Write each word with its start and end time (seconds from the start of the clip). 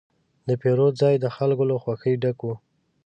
د 0.47 0.49
پیرود 0.61 0.93
ځای 1.01 1.15
د 1.19 1.25
خلکو 1.35 1.63
له 1.69 1.75
خوښې 1.83 2.13
ډک 2.21 2.37
و. 2.43 2.49